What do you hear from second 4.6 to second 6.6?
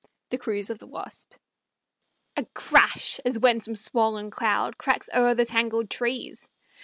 Cracks o'er the tangled trees!